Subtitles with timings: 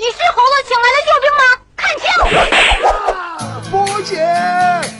[0.00, 1.44] 你是猴子请来的救兵吗？
[1.76, 2.08] 看清！
[3.70, 4.16] 波姐，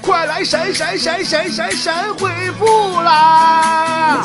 [0.00, 2.64] 快来闪闪闪闪闪闪回复
[3.02, 4.24] 啦！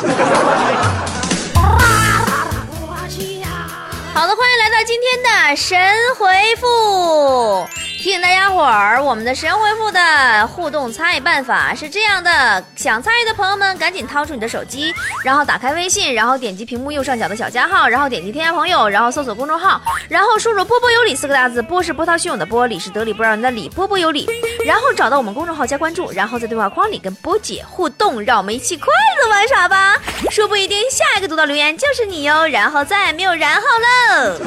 [4.14, 5.78] 好的，欢迎来到今天的神
[6.18, 7.68] 回复。
[8.02, 14.92] 提醒大家伙儿，我们的神回复的互动参与办法是这样的：想参与的朋友们，赶紧掏出你的手机，
[15.24, 24.28] 然后打开微信，然后点击屏幕右上角的小加号，然后点击添加朋友，然后搜索公众号，然后输入“波波有理”四个大字，波是波涛汹涌的波，理是得理不饶人的理，波波有理，
[24.66, 28.88] 然后找到我们公众号加关注，然后在对话框里跟波姐互动，让我们一起快
[29.22, 29.96] 乐玩耍吧！
[30.28, 34.40] 说不一定下一个读到留言就是你哟，然后再也没有然后喽。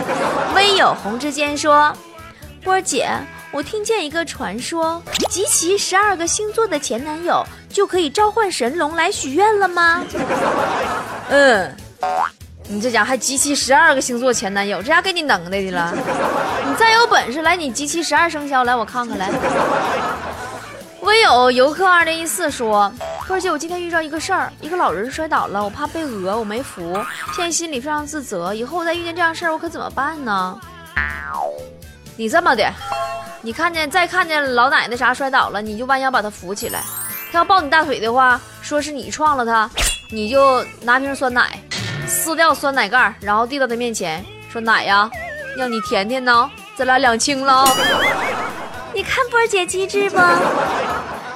[0.56, 1.96] 微有红之间说，
[2.62, 3.08] 波姐。
[3.56, 10.04] 我听见一个传说，集齐十二个星座的前男友就可以召唤神龙来许愿了吗？
[11.32, 11.74] 嗯，
[12.68, 15.94] 你这家还集齐十二个星座前男友，这家给你能耐的了。
[16.68, 19.32] 你再有本事来，你集齐十二生肖来，我看看来。
[21.00, 22.92] 唯有游客二零一四说，
[23.26, 26.94] 哥姐，我今天遇到一个事儿，一个老人摔倒了，我怕被讹，我没扶，
[27.34, 30.60] 现在心里非常自责，以后我再遇见这样事儿，我可怎么办呢？
[32.18, 32.70] 你这么的。
[33.46, 36.82] 你看见再看见老奶奶啥摔倒了，你就弯腰把她扶起来。
[37.32, 39.70] 她要抱你大腿的话，说是你撞了她，
[40.10, 41.62] 你就拿瓶酸奶，
[42.08, 45.08] 撕掉酸奶盖，然后递到她面前，说奶呀，
[45.56, 47.64] 让你甜甜呢，咱俩两清了。
[48.96, 50.18] 你看波儿姐机智不？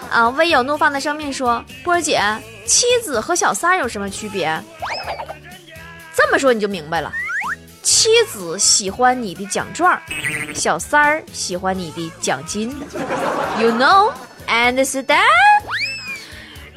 [0.10, 2.20] 啊，微有怒放的生命说，波儿姐，
[2.66, 4.60] 妻子和小三有什么区别？
[6.16, 7.14] 这么说你就明白了。
[8.00, 10.00] 妻子喜欢你的奖状，
[10.56, 12.70] 小三儿喜欢你的奖金。
[13.60, 14.14] ，you know
[14.48, 15.18] and stand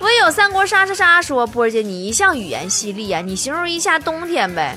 [0.00, 4.76] 唯有三国杀杀杀说，波儿姐你一向语言犀利啊，你形容一下冬天呗。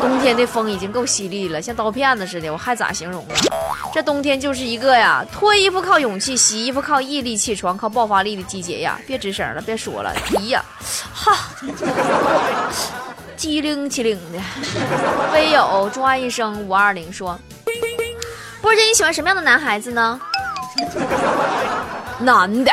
[0.00, 3.38] 冬天的风已经够犀利了，像刀片子似的，我还咋形容啊？
[3.94, 8.98] 这冬天就是一个呀，脱衣服靠勇气，洗衣服靠毅力，起床靠爆发力的季节呀。
[9.06, 10.60] 别吱声了，别说了，急呀，
[11.14, 11.38] 哈。
[13.38, 14.38] 机灵机灵的，
[15.32, 17.38] 微友钟爱一生五二零说
[18.60, 20.20] ：“波姐，你喜欢什么样的男孩子呢？
[22.18, 22.72] 男的，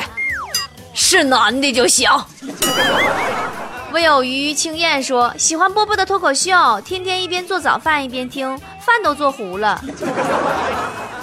[0.95, 2.09] 是男的就行。”
[3.93, 9.79] 唯有于青燕说：“喜欢波波的脱口秀，天天一边做早饭一边听，饭都做糊了。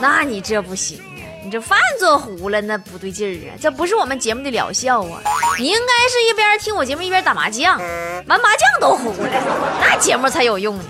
[0.00, 1.02] 那你这不行。”
[1.44, 3.58] 你这饭做糊了，那不对劲儿啊！
[3.60, 5.20] 这不是我们节目的疗效啊！
[5.58, 7.76] 你应该是一边听我节目一边打麻将，
[8.26, 9.28] 完麻将都糊了，
[9.80, 10.84] 那节目才有用呢。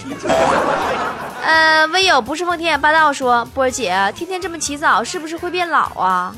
[1.42, 6.36] 呃，唯有不是奉天霸道说，波儿姐天天这么起早，是不是会变老啊？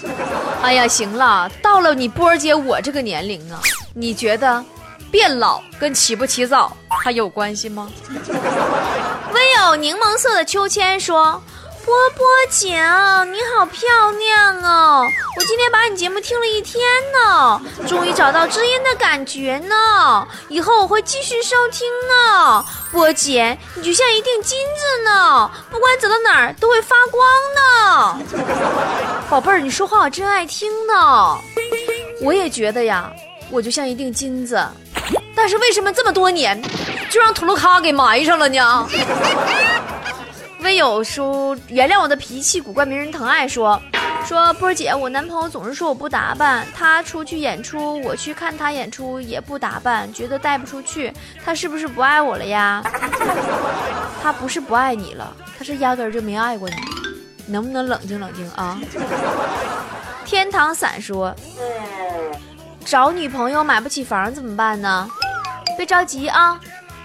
[0.62, 3.60] 哎呀，行了，到了你波儿姐我这个年龄啊，
[3.94, 4.64] 你觉得
[5.10, 6.74] 变老跟起不起早
[7.04, 7.90] 还有关系吗？
[9.34, 11.40] 唯有柠檬色的秋千说。
[11.92, 12.68] 波波姐，
[13.30, 15.06] 你好漂亮哦！
[15.36, 16.82] 我今天把你节目听了一天
[17.12, 20.26] 呢，终于找到知音的感觉呢。
[20.48, 22.64] 以后我会继续收听呢。
[22.90, 27.22] 波姐，你就像一锭金子呢，不管走到哪儿都会发光
[27.54, 28.18] 呢。
[29.28, 31.36] 宝贝儿，你说话我真爱听呢。
[32.22, 33.12] 我也觉得呀，
[33.50, 34.66] 我就像一锭金子，
[35.36, 36.58] 但是为什么这么多年
[37.10, 38.88] 就让图鲁卡给埋上了呢？
[40.62, 43.80] 唯有说原谅我的脾气古怪没人疼爱说
[44.24, 51.12] 说波儿姐，我男朋友总是说我不打扮，他出去演出，我去看他演出也不打扮，觉得带不出去，
[51.44, 52.80] 他是不是不爱我了呀？
[54.22, 56.76] 他不是不爱你了，他是压根儿就没爱过你，
[57.46, 58.80] 能不能冷静冷静啊？
[60.24, 61.34] 天堂伞说，
[62.84, 65.08] 找女朋友买不起房怎么办呢？
[65.76, 66.60] 别着急啊，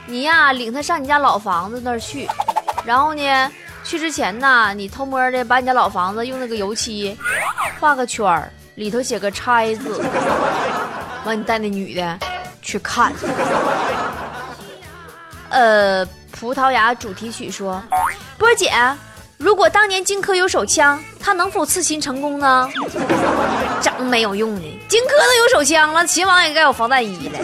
[0.05, 2.29] 你呀领他上你家老房子那儿去。
[2.87, 3.51] 然后呢，
[3.83, 7.17] 去之前呢，你偷摸的把你家老房子用那个油漆
[7.81, 10.01] 画个圈儿，里头写个拆字，
[11.25, 12.17] 完你带那女的
[12.61, 13.11] 去看。
[15.49, 17.83] 呃，葡萄牙主题曲说，
[18.37, 18.71] 波姐，
[19.35, 22.69] 如果当年荆轲有手枪，他能否刺秦成功呢？
[23.81, 27.39] 整没有用的，荆轲都有手枪了，秦王也该有防弹衣了。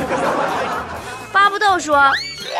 [1.33, 2.01] 巴布豆说。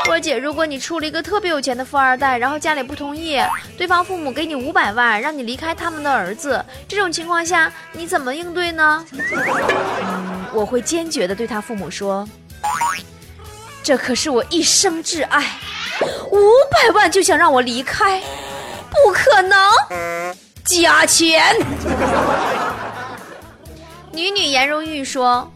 [0.06, 3.40] 波姐，如果你处了一个特别有钱的富二代，然后家里不同意，
[3.78, 9.06] 对方父母给你五百万，让你离开他们的儿子，这种情况下你怎么应对呢？
[9.12, 12.28] 嗯，我会坚决的对他父母说，
[13.81, 15.57] 这可是我一生挚爱，
[16.31, 16.38] 五
[16.72, 18.22] 百万就想让我离开，
[18.90, 19.57] 不可能，
[20.66, 21.56] 加钱。
[24.12, 25.51] 女女颜如玉说，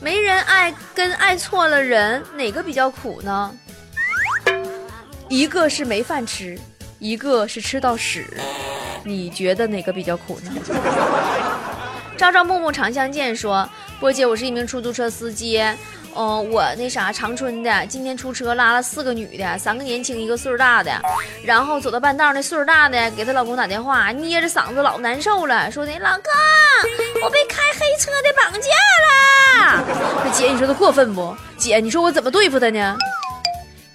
[0.00, 3.54] 没人爱跟爱错了人，哪个比较苦呢？
[5.32, 6.58] 一个是没饭吃，
[6.98, 8.26] 一个是吃到屎，
[9.02, 10.50] 你觉得哪个比较苦呢？
[12.18, 13.66] 朝朝暮暮常相见说，
[13.98, 15.64] 波姐，我是一名出租车司机。
[16.12, 20.92] 哦，我那啥长春的，今天出车拉了四个女的，三个年轻，一个岁数大的。
[21.42, 26.24] 然后走到半道，那岁数大的给她老公打电话，捏着嗓子老难受了，说的老公，
[27.24, 28.68] 我被开黑车的绑架
[29.08, 29.82] 了。
[30.26, 31.34] 那姐，你说他过分不？
[31.56, 32.98] 姐，你说我怎么对付他呢？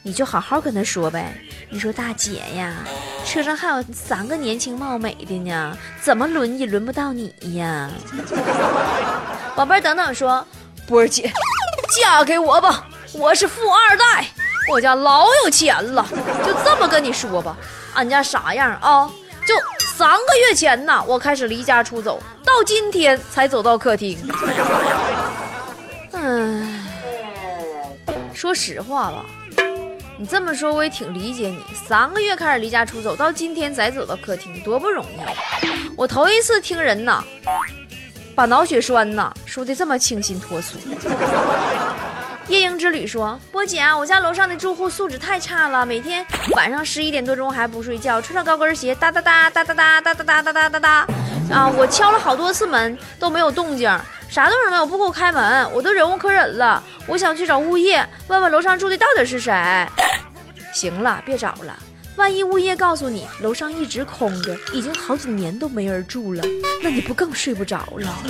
[0.08, 1.36] 你就好好跟他说呗。
[1.70, 2.74] 你说大姐呀，
[3.26, 7.90] 车上还有三个年轻貌美的呢，怎么轮也轮不到你呀。
[9.54, 10.48] 宝贝儿，等等说，
[10.88, 11.30] 波儿姐。
[11.94, 14.26] 嫁给我吧，我是富二代，
[14.72, 16.08] 我家老有钱了。
[16.46, 17.58] 就这么跟你说吧，
[17.94, 19.12] 俺家啥样啊？
[19.46, 19.54] 就
[19.98, 24.18] 三个月前呐，我开始离家出走，到今天才走到客厅。
[26.14, 26.88] 嗯，
[28.34, 29.26] 说实话吧，
[30.20, 31.64] 你这么说我也挺理解你。
[31.76, 35.20] 三个月开始离家出走，到今天才走到客厅，多不容易！
[35.96, 37.24] 我头一次听人呐。
[38.34, 40.78] 把脑血栓呐说的这么清新脱俗。
[42.48, 51.08] 夜莺之旅说：“波姐啊，我家楼上的住户素质太差了，每天晚上十一点多钟还不睡觉，穿着高跟鞋哒哒哒哒哒哒哒哒哒哒哒哒哒
[51.52, 51.68] 啊！
[51.68, 53.90] 我敲了好多次门都没有动静，
[54.30, 56.82] 啥动静没有，不给我开门，我都忍无可忍了。
[57.06, 59.52] 我想去找物业问问楼上住的到底是谁。
[60.78, 61.78] 行了，别找了。”
[62.18, 66.44] 万一物业告诉你楼上一直空着，已经好几年都没人住了，
[66.84, 68.24] 那你不更睡不着了？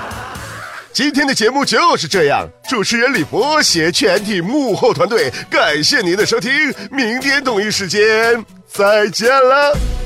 [0.92, 6.50] 今天的节目就是这样，主持人李博携全体幕后团队，感谢您的收听，
[6.90, 9.99] 明天同一时间再见了。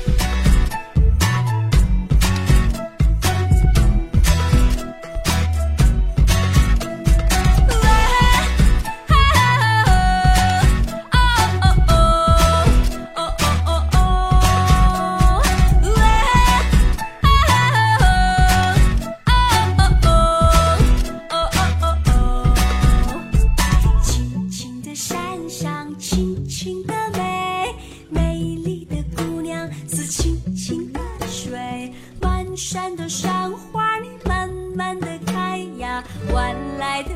[36.31, 37.09] 换来的